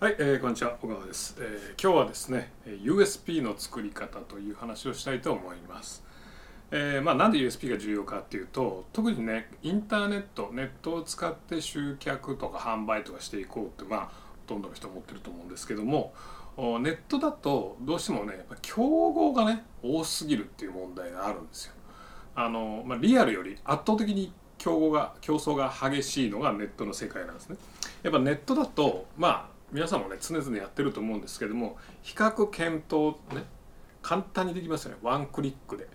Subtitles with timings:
[0.00, 6.04] はい、えー、こんにちは小川です、えー今日はですねえー USB の作り方という話をしたいと思います、
[6.70, 14.10] えーまあ、なんで USB が重要かっていうと特にねインターネットネットを使って集客とか販売とかしていこうってまあほ
[14.46, 16.14] とんどの人思ってると思うんですけども
[16.56, 21.72] ネットだとどうしてもね競合がね多すぎるっていう問題があるんですよ。
[22.36, 27.56] あの、まあ、リアルより圧倒的に競合が競争が激しいのがネットの世界なんですね。
[28.04, 33.44] やっぱネットだとまあ皆さんもね常々やってると思うんですけども比較検討ね
[34.02, 34.98] 簡単にできますよね。
[35.02, 35.86] ワンクリックで、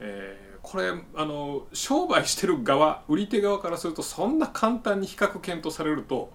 [0.00, 6.32] えーこれあの商売してる側売り手側からするとそんな簡単に比較検討されると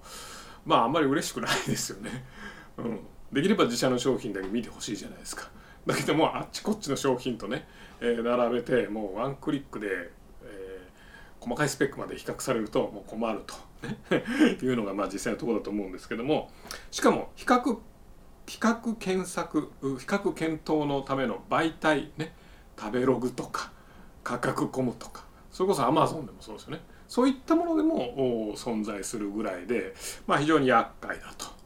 [0.66, 2.24] まああんまり嬉しくないですよね、
[2.78, 3.00] うん、
[3.34, 5.52] できれば自社の商品だけ見てほしいじゃないですか。
[5.86, 7.68] だけどもあっちこっちの商品とね、
[8.00, 10.10] えー並べてもうワンクリックで、
[11.44, 13.56] 細かいスペックまで比較されるともう困ると。
[14.66, 16.50] いうのがまあ実際のところだと思うんですけども。
[16.90, 17.78] しかも比較
[18.48, 22.34] 比較検索比較検討のための媒体ね。
[22.80, 23.72] 食べログとか
[24.24, 25.26] 価格コムとか。
[25.52, 26.82] それこそアマゾンでもそうですよね。
[27.08, 29.94] そういったものでも存在するぐらいで、
[30.26, 31.64] まあ、非常に厄介だと。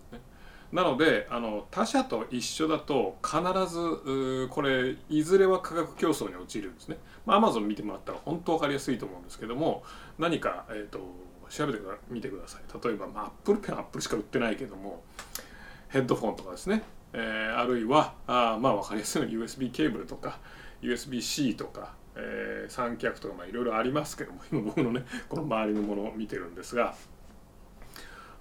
[0.72, 3.40] なのであの他社と一緒だと必
[3.74, 6.98] ずこれいずれは価格競争に陥るんですね。
[7.28, 9.84] まあ、Amazon 見てもらったら本当分かりやすいと思うんですけども
[10.18, 11.00] 何か、えー、と
[11.50, 12.62] 調べてみてください。
[12.84, 15.04] 例えば、まあ、Apple Pen Apple しか売ってないけども
[15.90, 16.84] ヘッドフォンとかですね、
[17.14, 20.40] えーあるいはあまあ分かりやすいのは USB ケーブルとか
[20.82, 26.96] USB-C とか、えー三脚とかいろいろありますけども今僕のねこの周りのものを見てるんですが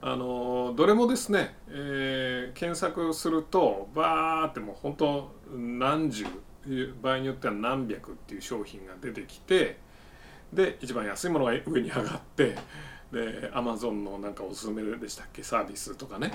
[0.01, 6.25] あのどれもですね、えー検索するとバーってもう本当何十
[7.03, 9.79] 場合によっては何百っていう商品が出てきて
[10.53, 12.57] で一番安いものが上に上がって
[13.13, 15.43] で Amazon のなんかおすすめでしたっけ？
[15.43, 16.33] サービスとかね、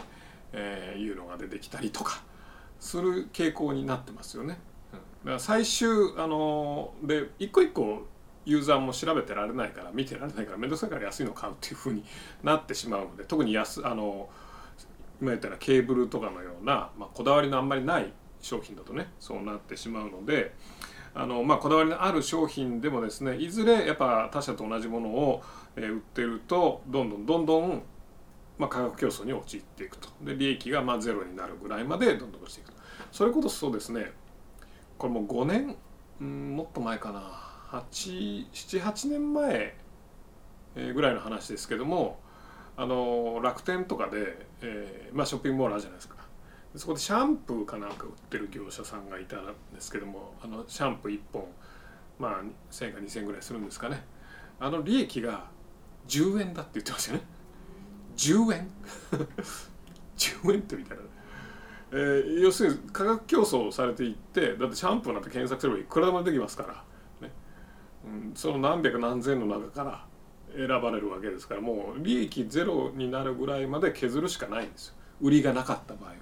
[0.53, 2.21] えーいうのが出てきたりとか
[2.79, 4.57] する傾向になってますよね。
[4.93, 4.99] うん。
[4.99, 8.07] だから最終あので一個一個
[8.45, 12.03] ユーザーも調べてられないから見てられないから面倒くさいから安いの買うっていうふうに
[12.41, 14.29] なってしまうので特に安あの
[15.21, 18.11] 今言ったらケーブルとかのような、まあ、こだわりのあんまりない
[18.41, 20.53] 商品だとねそうなってしまうので
[21.13, 25.43] あの、まあ、こだわりのある商品でもですねいずれやっぱ他社と同じものを、
[25.75, 27.81] 売ってるとどんどんどんどん、
[28.57, 30.09] まあ、価格競争に陥っていくと。
[30.21, 32.77] で利益がまあゼロになるぐらいまでどんどん落ちていくと。
[33.11, 34.11] それこそそうですね
[34.97, 35.75] これもう5年
[36.21, 37.51] んもっと前かな。
[37.71, 39.75] 78年前
[40.93, 42.19] ぐらいの話ですけども
[42.75, 46.15] あの楽天とかで、えーまあ、ショッピングモールあるじゃないですか。
[46.75, 51.45] そこでシャンプーかなんか売ってる業者さんがいたんですけどもあのシャンプー1本
[52.17, 54.03] まあ1000円か2000円ぐらいするんですかね。
[54.59, 55.49] あの利益が
[56.07, 57.23] 10円だって言ってましたよね。
[58.15, 58.71] 10円？
[60.17, 61.03] 10円ってみたいな、
[61.93, 67.33] えー要するに価格競争されていってだってシャンプーなんて検索すればいくらでもできますから、ね。
[68.05, 70.05] うん、その何百何千の中から
[70.55, 74.95] 選ばれるわけですからもう利益ゼロになるぐらいまで削るしかないんですよ。
[75.21, 76.19] 売りがなかった場合はね。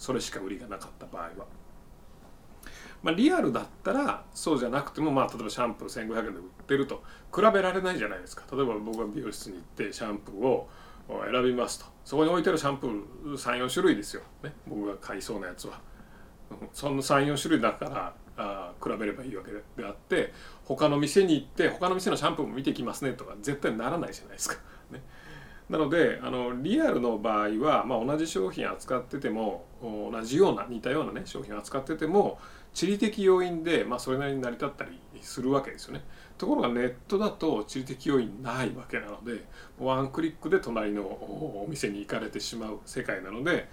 [0.00, 1.30] それしか売りがなかった場合は。
[3.02, 7.02] まあ、リアルだったらそうじゃなくても、まあ、例えばシャンプー1500円で売ってると
[7.34, 8.44] 比べられないじゃないですか。
[8.50, 10.68] 例えば僕が美容室に行ってシャンプーを
[11.08, 11.86] 選びますと。
[12.04, 15.80] そこに置いてるシャンプー34種類ですよ、ね、僕が買いそうなやつは。
[16.50, 16.68] うん。
[16.72, 20.32] その34種類だからあ比べればいいわけであって
[20.64, 24.56] 他の店に行って他の店のシャンプーも見てきますねとか絶対ならないじゃないですか。
[24.90, 25.02] ね、
[25.70, 32.40] なのであのリアルの場合は、まあ、同じ商品扱ってても同じような似たようなね商品扱ってても
[32.74, 36.02] 地理的要因で、まあ、それなりに成り立ったりするわけですよね。
[36.38, 39.44] ところがネットだと地理的要因ないわけなので
[39.78, 43.68] ワンクリックで隣のおお店に行かれてしまう世界なので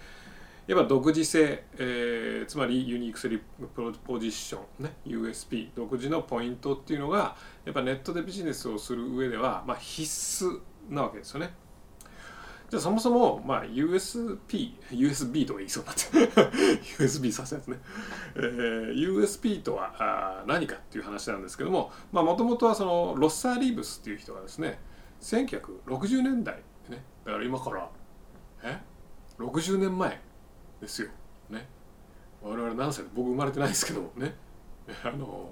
[0.67, 7.35] やっぱ独自性、えーつまりユニークセリプロポジション、ね、USP 独自のポイントっていうのが
[7.65, 10.59] やっぱネットでビジネスをする上では、まあ、必須
[10.89, 11.49] なわけですよね。
[12.69, 16.51] じゃあそもそも、まあ、USP、USB とか言いそうになって。
[16.99, 17.77] USB させやつね、
[18.35, 24.79] えー USP とはあ何かっていう話なんですけどもまあもともとはそのロッサー・リーブスっていう人がですね
[25.21, 26.57] 1960年代
[26.89, 27.89] ねだから今から
[28.63, 28.79] え
[29.39, 30.19] 60年前
[30.81, 31.09] ですよ。
[31.49, 31.67] ね。
[32.41, 34.35] 我々何歳で僕生まれてないですけどもね。
[35.03, 35.49] あの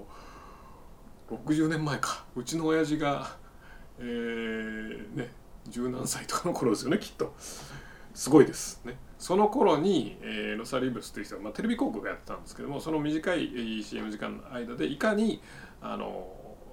[1.30, 2.26] 60年前か。
[2.36, 3.38] うちの親父が
[4.00, 5.30] えー、ね
[5.70, 7.34] 十何歳とかの頃ですよねきっと。
[8.14, 8.98] すごいですね。
[9.18, 15.42] その頃に、えーロサリーブスという人が、まあ、テレビ広告をやってたんですけどもその短い CM 時間の間でいかに
[15.82, 16.28] あの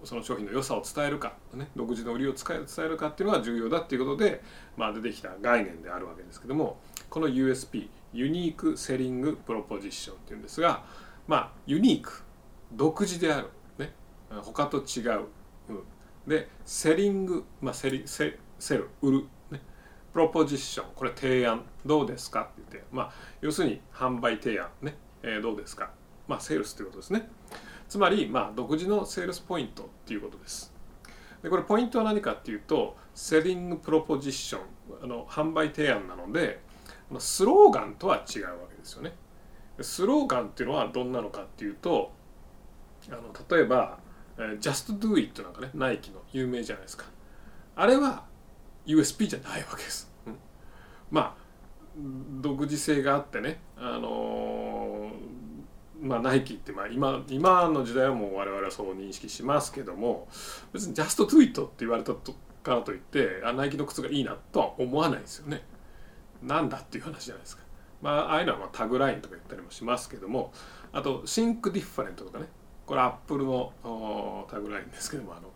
[0.04, 4.42] その商品の良さを伝えるか、ね、独自の売りを使え伝えるかっていうのが重要だっていうことで、
[4.76, 6.78] まあ、出てきた概念であるわけですけども
[7.08, 10.84] この USP ユニークセリングプロポジションっていうんですが
[11.26, 12.22] まあユニーク
[12.72, 13.48] 独自である、
[13.78, 13.92] ね、
[14.42, 15.26] 他と違う、
[15.68, 15.82] うん、
[16.26, 19.60] で selling、まあ、セリセ sell 売る、ね、
[20.12, 24.94] proposition これ提案どうですかって言って、まあ、要するに販売提案ね、
[25.24, 25.90] えー、どうですか、
[26.28, 27.28] まあ、セールスということですね。
[27.88, 30.72] つまり、まあ、独自のセールスポイントっていうことです。
[31.42, 34.62] でこれポイントは何かっていうと selling proposition
[35.02, 36.60] あの販売提案なので
[37.18, 39.12] スローガンとは違うわけですよね。
[39.80, 42.12] スローガンっていうのはどんなのかっていうと
[43.10, 43.98] あの例えば
[44.60, 47.06] 「Just Do It」なんかねナイキの有名じゃないですか。
[47.74, 48.30] あれは
[48.86, 50.10] USP じゃないわけです、
[51.10, 51.42] まあ
[52.40, 53.60] 独自性があってね。
[53.76, 60.28] あのー、まあナイキってまあ今今の時代はもう我々はそう認識しますけども
[60.72, 65.62] 別に「Just Do It」って言われたとからといってあナイキの靴がいいなとは思わないですよね。
[66.42, 67.62] なんだっていう話じゃないですか。
[68.00, 70.52] まあああいうのはまあタグラインとか言ったりもしますけども
[70.92, 72.46] あと「Think Different」とかね。
[72.86, 73.72] これアップルの
[74.50, 75.50] タグラインですけどもあの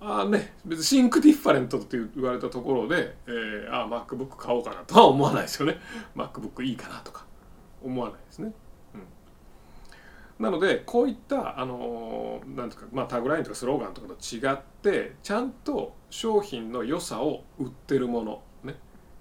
[0.00, 5.78] あね別に Think Different って言われたところで、えー、あ MacBook 買おうかなとは思わないですよね。
[6.16, 7.26] MacBook いいかなとか
[7.82, 8.52] 思わないですね、
[10.38, 18.76] うん、なのでこういったあのなんですか、まあ、タグラインとかスローガンとかと違ってちゃんと商品の良さを売ってるものね、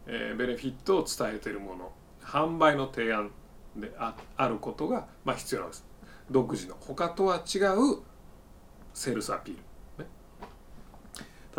[0.07, 1.91] えー、ベネフィットを伝えてるもの
[2.21, 3.31] 販売の提案
[3.75, 5.85] でああることが、まあ、必要なんです。
[6.29, 6.75] 独自の。
[6.79, 8.01] 他とは違う
[8.93, 9.61] セールスアピール、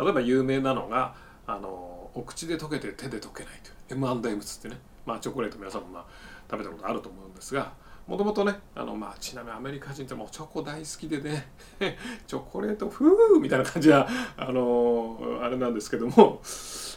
[0.01, 1.13] 例えば有名なのが
[1.45, 3.53] あのお口で溶けて手で溶けない
[3.87, 6.05] という M&M's ってね、まあ、チョコレート皆さんもまあ
[6.49, 7.73] 食べたことあると思うんですが
[8.07, 11.47] もともとねあの、まあ、ちなみにアメリカ人ってもうチョコ大好きでね
[12.27, 14.07] チョコレートフーみたいな感じは
[14.37, 16.41] あのあれなんですけども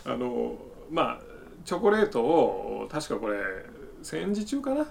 [0.06, 0.56] あの
[0.90, 1.20] まあ
[1.64, 3.38] チョコレートを確かこれ
[4.02, 4.86] 戦時中かな？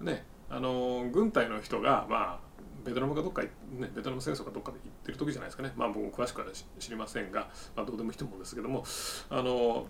[0.00, 2.51] ねあの軍隊の人がまあ
[2.84, 3.48] ベトナムかどっか、ね、
[3.94, 5.72] ベトナム戦争かどっかで行ってる時じゃないですかね。
[5.76, 6.46] まあ僕も詳しくは
[6.78, 8.84] 知りませんが、まあ、どうでもいいと思うんですけども
[9.30, 9.86] あの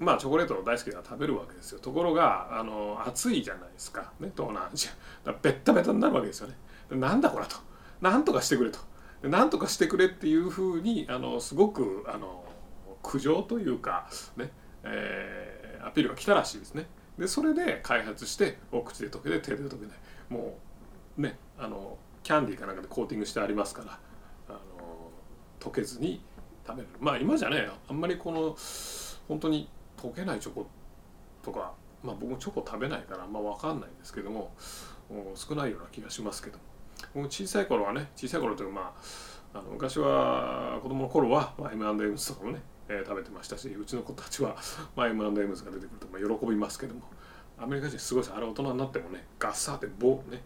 [0.00, 1.78] まあチョコレート大好きで食べるわけですよ。
[1.78, 4.88] ところがあの暑いじゃないですか、ね、東南アジ
[5.24, 5.32] ア。
[5.32, 6.56] ベッタベタになるわけですよね。
[6.90, 7.56] なんだこれと。
[8.00, 8.78] なんとかしてくれと。
[9.22, 12.44] なんとかしてくれっていうふうにあのすごくあの
[13.02, 14.50] 苦情というかね、
[14.82, 16.86] えー、アピールが来たらしいですね。
[17.18, 19.96] でそれで開発してお口で溶けて手で溶けない
[20.28, 20.65] もう
[21.16, 23.98] ねあのキャンディーかなんかでコーティングしてありますから
[24.48, 24.58] あの
[25.60, 26.20] 溶けずに
[26.66, 26.88] 食べる。
[27.00, 28.56] まあ今じゃねあんまりこの
[29.28, 30.66] 本当に溶けないチョコ
[31.42, 31.72] とか
[32.02, 34.52] まあ僕もチョコ食べないからあんま分かんないんですけども
[35.34, 36.58] 少ないような気がしますけど
[37.14, 38.94] 僕小さい頃はね小さい頃というかま
[39.54, 44.54] ああの昔は子供の頃は、まあ、M&M's とかもねえー、食べてましたしうちの子たちは、
[44.94, 47.02] まあ、M&M's が出てくると、まあ、喜びますけども。
[47.58, 48.34] アメリカ人すごいです。
[48.34, 50.42] あれ大人になってもねガッサーって棒ね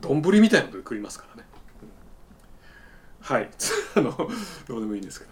[0.00, 1.48] 丼みたいなので食いますからね、
[1.82, 3.50] うん、はい。
[3.96, 4.30] あの
[4.66, 5.30] どうでもいいんですけど、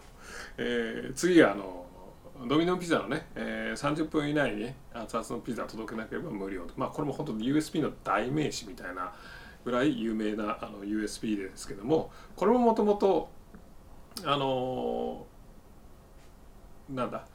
[0.58, 1.86] えー、次はあの
[2.48, 9.12] ドミノピザのね、えー、30分以内に、ね、熱々のピザ届けなければ無料まあこれも本当に USB の代名詞みたいな
[9.64, 13.30] ぐらい有名なあの USB ですけどもこれももともと
[14.24, 15.26] あの
[16.90, 17.26] なんだ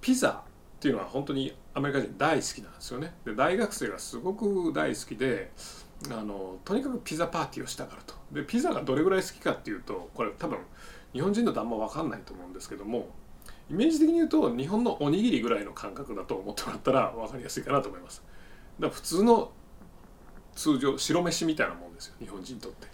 [0.00, 0.30] ピザ
[0.76, 3.12] っていうのは本当にアメリカ人大好きなんですよね。
[3.26, 5.52] で大学生がすごく大好きで
[6.10, 8.14] あのとにかくピザパーティーをしたがると。
[8.32, 10.58] でピザがどれぐらい好きかっていうとこれ多分
[11.12, 13.10] 日本人だとあんま分かんないと思うんですけども
[13.70, 18.24] イメージ的に言うと日本のおにぎりぐらいの感覚だと思ってもらったら分かりやすいかなと思います。
[18.80, 19.52] だから普通の
[20.54, 22.88] 通常白飯みたいなもんですよ日本人にとって。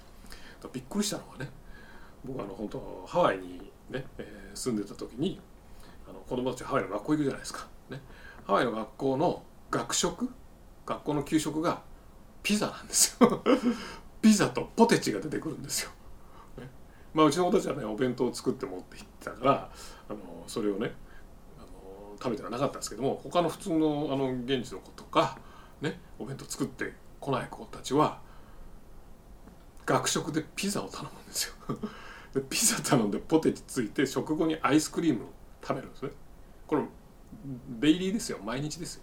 [0.72, 1.48] びっくりしたのはね
[2.24, 5.40] 僕あの本当ハワイにね、えー、住んでた時に
[6.08, 8.00] あの子供たちハワイの学校行くじゃないですか、ね、
[8.46, 10.28] ハワイの学校の学食？
[10.84, 11.82] 学校の給食が
[12.42, 13.42] ピザなんですよ。
[14.20, 15.90] ピザとポテチが出てくるんですよ、
[16.56, 16.68] ね、
[17.12, 19.70] まあうちの子たちはねお弁当を作って持って行ってたから
[20.08, 20.92] あのそれをね
[21.58, 25.38] あの食べてはなかったんですけども他の普通のあの現地の子とか
[25.80, 28.20] ねお弁当作ってこない子たちは
[29.86, 31.54] 学食でピザを頼むんですよ。
[32.34, 35.26] でピザ頼んでポテチついて食後にアイスクリーム
[35.62, 36.12] 食べるんですね。
[36.66, 36.82] これ
[37.80, 38.38] デイリーですよ。
[38.44, 39.02] 毎日ですよ。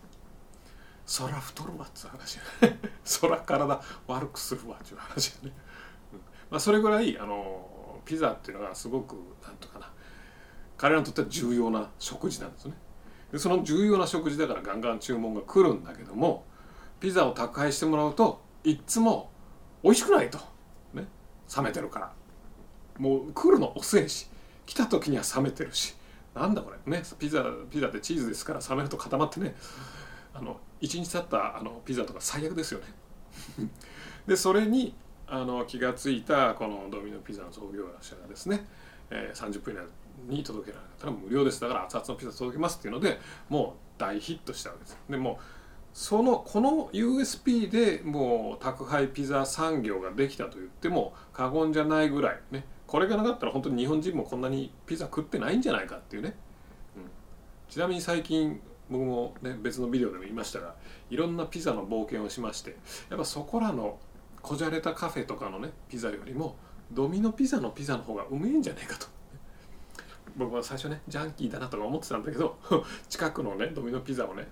[1.05, 2.37] そら太るわっつう話
[3.03, 5.51] そら体悪くするわっちゅう話ね、
[6.13, 6.19] うん。
[6.51, 9.91] まあ、それぐらいあのピザっていうのがすごくなんとかな。
[10.77, 12.73] 彼らにとっては重要な食事なんですね。
[13.31, 16.45] でその重要な食事だからガンガン注文が来るんだけども
[16.99, 19.29] ピザを宅配してもらうといっつも
[19.83, 20.37] 美味しくないと。
[20.93, 21.07] ね。
[21.55, 22.13] 冷めてるから。
[22.97, 24.27] もう来るの遅いし
[24.65, 25.95] 来た時には冷めてるし。
[26.33, 26.91] なんだこれ。
[26.91, 29.55] ねピザピザってチーズですから冷めると固まってね。
[30.33, 32.85] あの1日経ったあのピザとか最悪ですよね。
[34.27, 34.95] でそれに
[35.27, 38.65] あの気が付いたこのドミノピザの創業者がですね、
[39.09, 39.83] えー、30分以内
[40.27, 41.61] に届けられたら無料です。
[41.61, 44.97] だから熱々のピザ届けますっていうのでもう大ヒットしたわけです。
[45.09, 45.39] でも
[45.93, 56.33] そのこの USP でもう宅配ピザ産業ができたと言っても過言じゃないぐらいねこれがなかったら本当に日本人もこんなにピザ食ってないんじゃないかっていうね、
[56.97, 57.03] うん、
[57.69, 60.73] ちなみに最近僕もね別のビデオでも言いましたが
[61.11, 62.75] いろんなピザの冒険をしまして
[63.11, 63.99] やっぱそこらの
[64.41, 66.55] こじゃれたカフェとかのねピザよりも
[66.91, 69.05] ドミノピザのピザの方がうめえんじゃないかと。
[70.35, 72.57] 僕は最初ねジャンキーだなとか思ってたんだけど
[73.07, 74.47] 近くのねドミノピザをね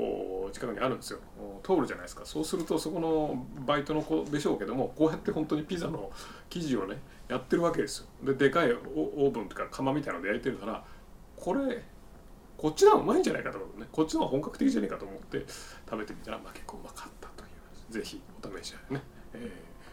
[0.00, 1.18] こう近くにあるんですよ。
[1.62, 2.24] 通るじゃないですか。
[2.24, 6.10] そうするとそこのバイトの子でしょうけどもこうやって本当にピザの
[6.48, 6.96] 生地をね
[7.28, 8.06] やってるわけですよ。
[8.22, 10.82] ででかいオーブンとか窯みたいので焼いてるから
[11.36, 11.82] これ
[12.56, 13.80] こっちの方がうまいんじゃないかと思う。
[13.80, 15.44] ねこっちの方が本格的じゃないかと思って
[15.88, 17.46] 食べてみたら、まあ、結構うまかったとい
[17.90, 17.92] う。
[17.92, 19.02] ぜひお試しあれね、
[19.34, 19.50] えー、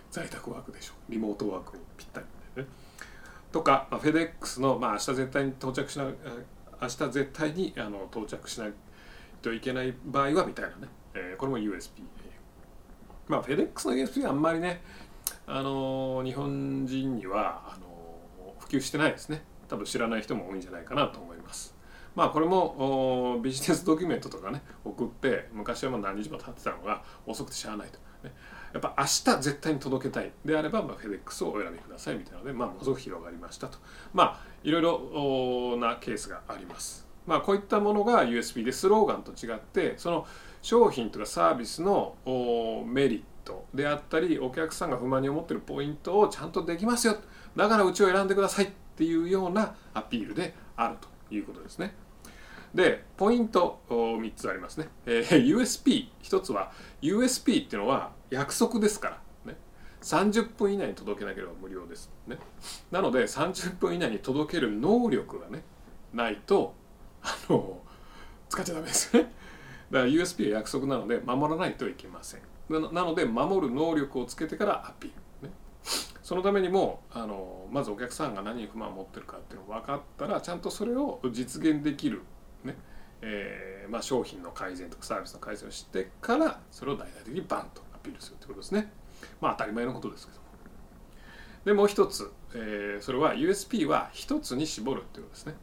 [0.09, 1.11] 在宅ワークでしょう。
[1.11, 2.67] リモートワークにぴったりね。
[3.51, 6.05] とか、まあ、フェデックスの、まあ、明日絶対に到着しな
[6.79, 8.73] 明日絶対にあの到着しない
[9.41, 12.03] といけない場合はみたいなね、えー、これも USB
[13.27, 14.81] まあフェデックスの USB はあんまりね
[15.45, 17.87] あの日本人にはあの
[18.59, 19.43] 普及してないですね。
[19.67, 21.75] 多分知らない人も多いんじゃないかなと思います。
[22.15, 28.33] まあこれもビジネスドキュメントとかね送って昔はもう何日も経ってたのが遅くてしゃあないと、ね、
[28.73, 30.31] やっぱ明日絶対に届けたい。
[30.43, 33.77] であれば、まあ、フェデックスをお選びくださいみたいなので、まあ、ものすごく広がりましたと。
[34.13, 40.25] まあいろいろなケースがありますまあ、こういったものが USB でスローガンと違ってその
[40.61, 42.15] 商品とかサービスの
[42.87, 47.17] メリットであったりお客さんが不満に思ってるポイントをちゃんとできますよ
[47.55, 51.93] だからうちを選んでくださいっていうようなアピールであるということですね。
[52.73, 54.89] でポイント3つありますね。
[55.05, 59.09] えー、USP1 つは USP っていうのは約束ですか
[59.45, 59.57] ら、ね、
[60.01, 62.11] 30分以内に届けなければ無料です。
[62.27, 62.37] ね、
[62.91, 65.63] なので30分以内に届ける能力がね
[66.13, 66.75] ないと
[67.27, 67.81] あの
[68.47, 69.23] 使っちゃダメですね。
[69.91, 72.41] だから USB は約束なので守らないといけません。
[72.69, 75.53] なので守る能力をつけてからアピール、ね、
[76.21, 82.23] そのためにもあのまずお客さんが何に不満を持ってるかっていうのが分かったらちゃんとそれを実現できる、
[82.63, 82.75] ね。
[83.21, 88.91] えーまあ、商品の改善とかサービスの改善をしてからそれを大々的にバンとアピールするってことですね。
[89.41, 90.47] まあ当たり前のことですけども。
[91.65, 95.55] でもう一つ、えー、それは USP は一つに絞るってことですね。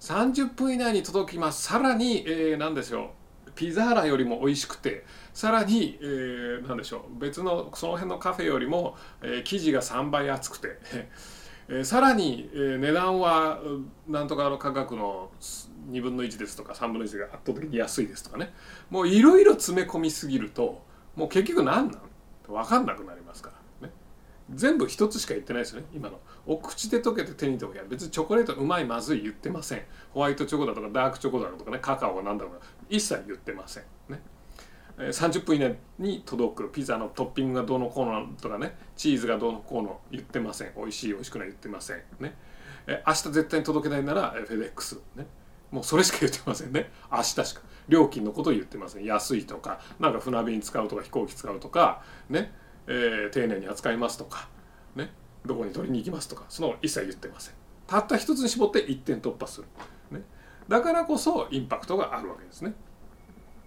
[0.00, 1.62] 30分以内に届きます。
[1.62, 3.52] さらに、えー、何でしょう。
[3.54, 7.20] ピザーラよりも美味しくてさらに、えー、何でしょう。
[7.20, 10.78] 別のその辺のカフェよりも、えー、生地が3倍厚くて、
[11.68, 13.60] えー、さらに、えー、値段は
[14.08, 15.30] なんとかの価格の
[15.90, 18.52] 2分の1ですとか3分の1が圧倒的に安いですとかね。
[18.90, 20.82] もういろいろ詰め込みすぎると
[21.14, 22.00] もう結局何なん？
[22.46, 23.23] 分かんなくなります。
[24.50, 26.20] 全部一つしか言ってないですよね今の。
[26.46, 29.82] お口で溶けて手に溶ける別にチョコレートうまいまずい言ってません。
[30.12, 33.84] ホワイトチョコだとかダークチョコだとかねカカオが何だろうか一切言ってません。
[34.08, 34.20] ね。
[34.96, 36.70] 30分以内に届く。
[36.70, 38.76] ピザのトッピングがどうのこうのとかね。
[38.96, 40.72] チーズがどうのこうの言ってません。
[40.76, 42.02] 美味しい美味しくない言ってません。
[42.20, 42.36] ね。
[42.86, 45.26] 明日絶対に届けないならフェデックスね。
[45.70, 46.92] もうそれしか言ってませんね。
[47.10, 47.62] 明日しか。
[47.88, 49.04] 料金のことを言ってません。
[49.04, 52.02] 安いとかなんか船便使うとか飛行機使うとか。
[52.28, 52.52] ね。
[52.86, 54.48] えー、丁寧に扱いますとか、
[54.96, 55.10] ね、
[55.44, 57.54] どこに取りに行きますとかその一切言ってません。
[57.86, 59.66] たった一つに絞って一点突破する、
[60.10, 60.24] ね、
[60.68, 62.74] だからこそインパクトがあるわけですね。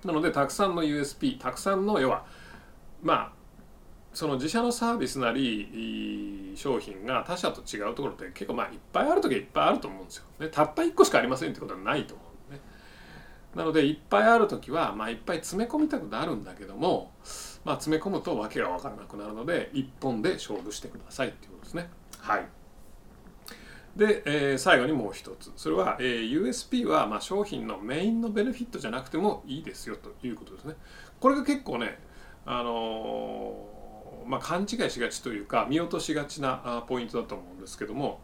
[0.03, 2.25] なのでたくさんの USP たくさんの要は
[3.01, 3.31] まあ
[4.13, 10.25] その自社のサービスなり商品が他社と違うところって結構まあいっぱいある時はいっぱいあると思うんですよ。
[10.39, 12.59] ね、たった1個しかありませんってことはないと思うね。
[13.55, 17.11] なのでいっぱいある時はまあいっぱい詰め込みたくなるんだけども
[17.67, 21.89] まあ、詰め込むと訳が分からなくなるので1本で勝負してくださいっていうことですね。
[22.17, 22.45] はい
[23.97, 30.75] で、えー、最後にもう一つそれは、えー、USP は、まあ、商品のメインのベネフィットじゃなくてもいいですよということですね。
[31.19, 31.99] これが結構ね、
[32.45, 38.21] あのー、まあ、勘違いしがちというか見落としがちなポイントだと思うんですけども、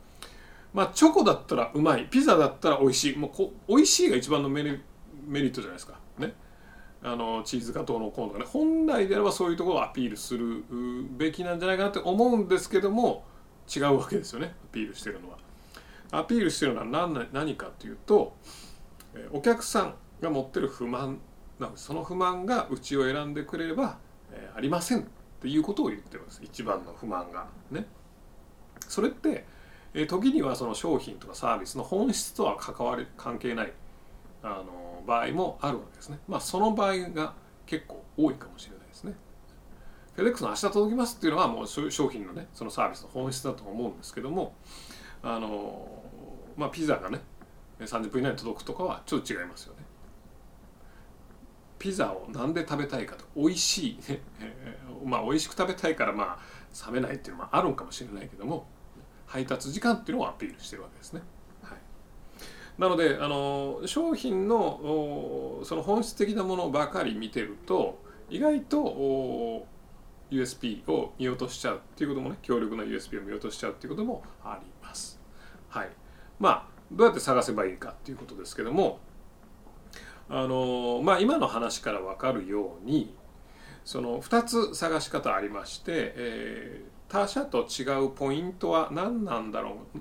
[0.73, 6.02] まあ、チョコだったらうまいピザだったら美味しいもうこ美味しいが一番のメリットじゃないですか。
[7.03, 10.63] あのチーズがどうのこうのとかね本来であればそういうところをアピールする
[11.17, 13.25] べきなんじゃないかなって思うんですけども
[13.73, 15.37] 違うわけですよねアピールしてるのは。
[16.11, 18.35] アピールしてるのは何何かというと
[19.31, 21.19] お客さんが持ってる不満
[21.59, 23.97] なのその不満がうちを選んでくれれば、
[24.31, 25.03] えー、ありませんっ
[25.41, 27.85] ていうことを言ってるんです一番の不満がね。
[28.87, 29.45] それって
[29.93, 33.73] え時にはその商品とかサービスの本質とは関わり関係ない
[34.41, 36.19] あの場合もあるわけですね。
[36.27, 37.33] まあその場合が
[37.65, 39.13] 結構多いかもしれないですね。
[40.15, 44.53] フェデックスの明日届きますっていうのはもう商品のねそのサービスの本質だと思うんですけども
[45.23, 46.03] あの
[46.55, 47.19] まあピザがね
[47.79, 49.83] 30分以内に届くとかはちょっと違いますよね。
[51.79, 54.21] ピザをなんで食べたいかと美味しい、ね、
[55.03, 58.67] まあ美味しく食べたいからまあ冷めないっていうのもあるんかもしれないけども
[59.25, 61.21] 配達時間っていうのをアピールしてるわけですね。
[62.77, 67.99] なのであの商品のその本質的なものばかり見てると
[68.29, 69.65] 意外と
[70.31, 75.19] USP を見落としちゃうっていうこともね強力な USP を見落としちゃうっていうこともあります。
[75.69, 75.89] はい、
[76.39, 78.99] まあどうやって探せばいいかっていうことですけども
[80.29, 83.15] あのまあ今の話から分かるように
[83.85, 89.99] その2つ探し方ありまして、えー、他社と違うポイントは何なんだろう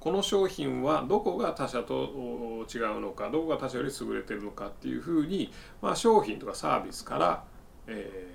[0.00, 7.44] この商品はどこが他社と違うのかどこが他社より優れてるのかっていうふうに、まあ、商品とかサービスから、
[7.86, 8.28] え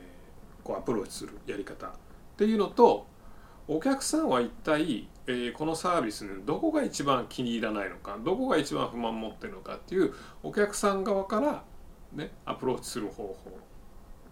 [0.62, 1.90] ー、こうアプローチするやり方っ
[2.38, 3.08] ていうのと
[3.68, 10.14] お客さんは一体、えー、このサービスにどこが一番気に入らないのかどこが一番不満持ってるのかっていう
[10.44, 11.64] お客さん側から、
[12.14, 13.58] ね、アプローチする方法。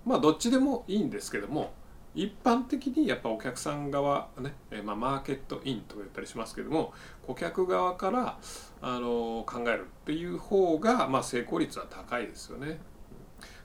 [0.05, 1.71] まあどっちでもいいんですけども
[2.15, 6.93] 一般的にやっぱお客さん側ね、えまあ、マーケットインとか言ったりしますけども
[7.25, 8.37] 顧客側から
[8.81, 12.79] あの考えるっていう方が、まあ、成功率は高いですよね。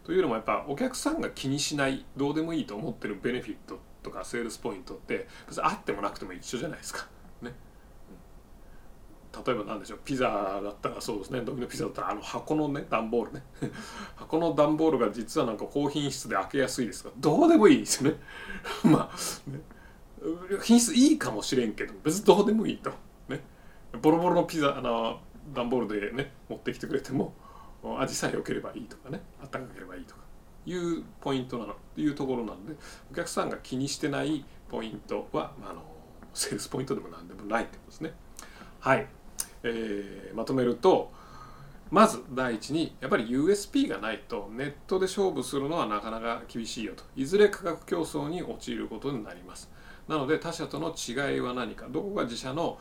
[0.04, 7.08] というのもやっぱお客さんが気にしないどうでもいいと思ってるベネフィットとかセールスポイントって別にあってもなくても一緒じゃないですか。
[9.46, 11.40] 例えば何でしょうピザだったらそうですね。
[11.40, 13.42] ドミノピザだったらあの箱のね段ボールね。
[14.16, 18.18] 箱の段ボールが実はなんか高品質で開けやすいですがどうでもいいですよね。
[18.84, 19.60] まあね。
[20.62, 22.90] 品質いいかもしれんけど別にどうでもいいと。
[23.28, 23.42] ね。
[24.00, 25.20] ボロボロのピザあの
[25.54, 27.34] 段ボールでね持ってきてくれても
[27.98, 29.22] 味さえ良ければいいとかね。
[29.42, 30.24] あったかければいいとか。
[30.66, 31.76] いうポイントなの。
[31.96, 32.74] いうところなんで
[33.12, 35.82] お客さんが気にしてないポイントは、まあ、あの
[36.32, 38.12] セールスポイントでも何でもないってことですね。
[38.80, 39.06] はい、
[39.64, 41.10] えー、まとめると
[41.90, 47.04] まず第一にやっぱり USP がないとネットで勝負するのはなかなか厳しいよと。
[47.14, 49.70] いずれ価格競争に陥ることになります。
[50.08, 52.78] なので他社との違いは何かどこが自社の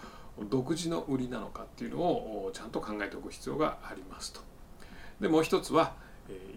[0.50, 4.42] 独自の売りなのかっていうのをちゃんと考えておく必要がありますと。
[5.20, 5.94] でもう一つは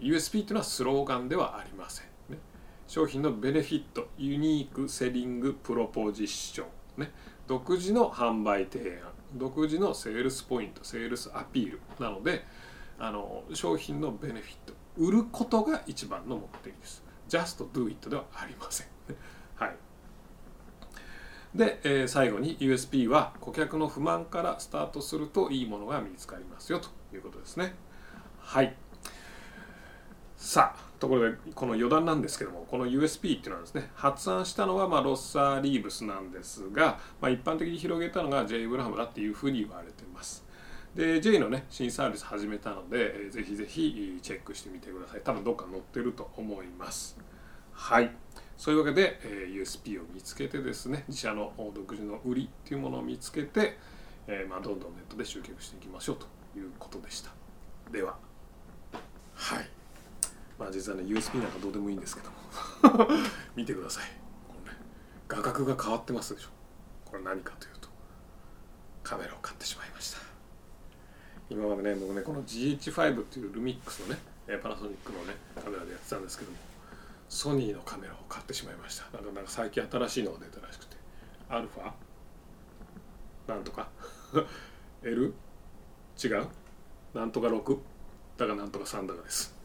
[0.01, 2.39] USP というのはスローガンではありません、ね、
[2.87, 7.11] 商品のベネフィット unique selling proposition、ね、
[7.45, 9.16] 独自の販売提案。
[9.33, 12.45] 独自のセールスポイントセールスアピールなので
[12.99, 17.03] あの商品のベネフィット売ることが一番の目的です。
[17.29, 18.87] just do it ではありません。
[19.55, 19.75] はい。
[21.53, 27.75] で、えー、最後に USP は顧客の不満からスタートするといいものが見つかりますよということですね。
[28.39, 28.75] はい。
[30.35, 38.67] さあところでこの余談なんですけどもこの USP っていうのはですね発案したのはまロッサー・リーブスなんですが、まあ、一般的に広げたのが J.
[38.67, 40.45] ブラハムだっていうふうに言われてます。
[40.95, 45.21] で J のね新サービス始めたので、ぜひぜひチェックしてみてください。
[45.23, 47.17] 多分どっか載ってると思います。
[47.71, 48.11] はい。
[48.57, 49.19] そういうわけで、
[49.53, 53.77] USP を見つけてですね自社の独自の売りっていうものを見つけて、
[54.27, 56.25] え、まあ、どんどんネットで集客していきましょうと
[56.57, 57.29] いうことでした。
[57.91, 58.17] では。
[59.35, 59.76] はい。
[60.59, 63.07] まあ実はね USB なんかどうでもいいんですけども。
[63.55, 64.03] 見てください。
[64.47, 64.77] このね
[65.27, 66.49] 画角が変わってますでしょ。
[67.05, 67.89] これ何かというと
[69.03, 70.17] カメラを買ってしまいました。
[71.49, 74.19] 今までね僕ねこの GH5 っていうルミックスのね
[74.61, 76.57] パナソニックのねカメラでやってたんですけども
[77.29, 79.03] ソニーのカメラを買ってしまいました。
[79.17, 80.97] なんかなんか最近新しいのが出たらしくて
[81.49, 81.91] アルファ？
[83.47, 83.89] なんとか？
[85.03, 85.33] L
[86.23, 86.47] 違う？
[87.13, 87.77] なんとか6
[88.37, 89.56] だがなんとか3だがです。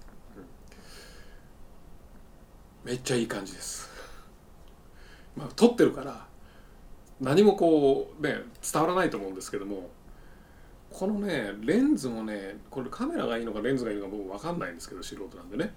[2.85, 3.91] めっちゃいい感じです。
[5.37, 6.27] まあ撮ってるから
[7.21, 8.37] 何もこうね
[8.73, 9.91] 伝わらないと思うんですけども
[10.91, 15.73] このねレンズもねこれカメラがいいのかレンズがいいのか僕分かんないんですけど素人なんでね。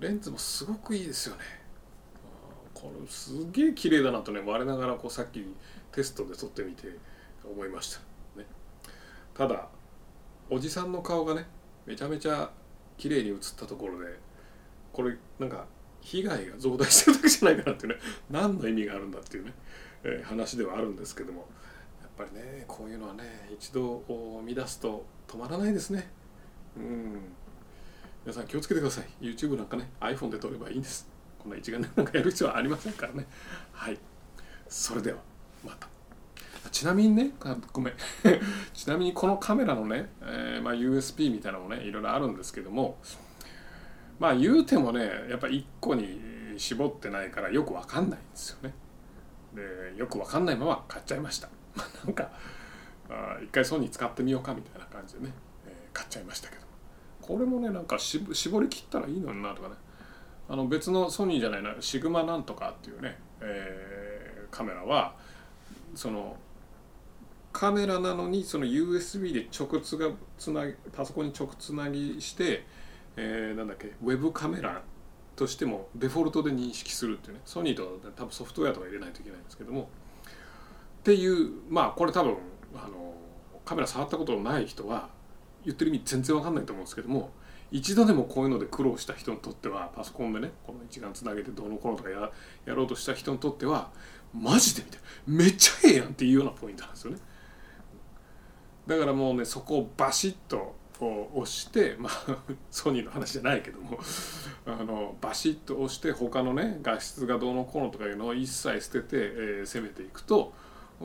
[0.00, 1.42] レンズもすごくいいですよね。
[2.74, 5.44] これすげえ綺麗だなとね我ながらこうさっき
[5.92, 6.96] テストで撮ってみて
[7.44, 8.00] 思いました、
[8.38, 8.46] ね、
[9.34, 9.68] ただ
[10.48, 11.46] おじさんの顔がね
[11.84, 12.50] めちゃめちゃ
[12.96, 14.18] 綺麗に写ったところで
[14.92, 15.66] これなんか
[16.00, 19.52] 被害が増大してるだけじゃないかなっていうね何の意味があるんだっていうね、
[20.04, 21.46] えー、話ではあるんですけども
[22.00, 26.10] やっぱりねこういうのはね一度乱すと止まらないですね。
[26.76, 27.20] うん。
[28.24, 29.04] 皆さん気をつけてください。
[29.20, 31.08] YouTube なんかね iPhone で撮ればいいんです。
[31.38, 33.26] こんな一眼なんかやる必要はありませんからね。
[33.72, 33.98] はい。
[34.68, 35.18] それでは
[35.64, 35.88] また。
[36.70, 37.32] ちなみにね
[37.72, 37.94] ごめん。
[38.74, 42.98] ちなみにこのカメラのね、えーまあ、USB みたいなのもねいろいろあるんですけども
[44.20, 46.20] まあ言うてもねやっぱ1個に
[46.56, 48.74] 絞ってないからよく分かんないんですよね。
[49.54, 51.48] でよく分かんないまま買っちゃいました。
[52.04, 52.30] なんか
[53.08, 55.32] あ一回ソニー使ってみようかみたいな感じでね、
[55.66, 56.60] えー、買っちゃいましたけど。
[57.22, 59.74] これもねなんか絞り切ったらいいのになとかね。
[60.48, 65.14] あの別のソニーじゃないなシグマなんとかっていうね、えー、カメラは
[65.94, 66.36] その
[67.52, 72.66] カメラなのにその USB で直通がつなぎパソコンに直つなぎして、
[73.16, 74.82] えー、なんだっけウェブカメラ
[75.36, 79.88] としてもデフォルトで認識するっていうねソニーと多分ソフトウェアとか入れないといけないんですけども
[81.00, 82.36] っていうまあこれ多分
[82.74, 83.14] あの
[83.64, 85.08] カメラ触ったことのない人は
[85.64, 87.30] 言ってる意味全然わかんないと思うんですけども
[87.70, 92.30] 一度でもこういうので苦労した人にとってはパソコンでねこの一眼つなげてどうのこうのとかや
[92.66, 93.90] やろうとした人にとっては
[94.34, 97.18] マジでみたいめっちゃええやんっていうようなポイントなんですよね。
[98.86, 100.74] だからもうねそこをバシッと
[101.06, 102.38] 押してまあ
[102.70, 103.98] ソニーの話じゃないけども
[104.66, 110.52] あのバシッと押して他のね画質がどうのこうのとかいうのを一切捨てて、えー、攻めていくと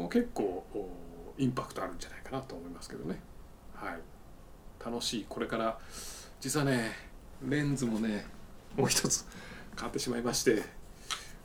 [0.09, 0.65] 結構
[1.37, 3.19] インパクトあるんじゃないかなと思いますけどね。
[3.73, 3.99] はい。
[4.83, 5.25] 楽しい。
[5.27, 5.79] これから
[6.39, 6.91] 実はね
[7.41, 8.25] レンズもね
[8.75, 9.25] もう一つ
[9.75, 10.63] 買ってしまいまして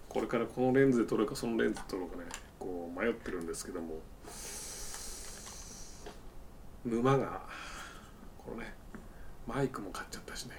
[0.08, 2.24] これからこのレンズで撮るかそのレンズで撮るかね
[2.58, 4.00] こう迷ってるんですけども
[6.84, 7.42] 沼が
[8.50, 8.72] ころね
[9.46, 10.54] マイクも買っちゃったしね。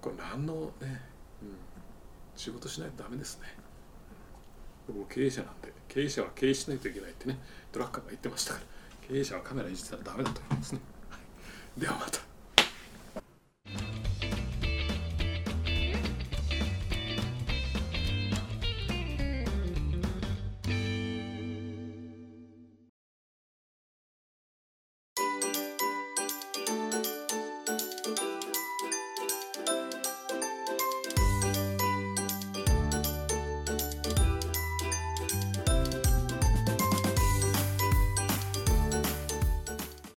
[0.00, 1.02] これ何のね、
[1.42, 1.56] うん、
[2.36, 3.48] 仕事しないとダメですね。
[4.86, 7.38] 僕も経営者なんで経営者は経営しないといけないってね
[7.72, 8.66] ドラッカーが言ってましたから
[9.08, 11.18] 経営者はカメラいじったらダメだと思いますね、は
[11.76, 12.27] い、ではまた。